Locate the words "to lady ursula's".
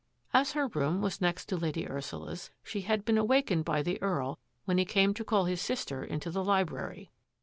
1.45-2.49